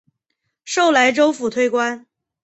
[0.65, 2.07] 授莱州府推官。